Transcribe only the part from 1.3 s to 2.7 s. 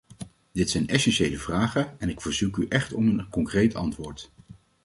vragen, en ik verzoek u